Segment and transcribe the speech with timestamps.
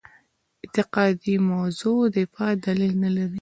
[0.63, 3.29] اعتقادي موضع دفاع دلیل نه لري.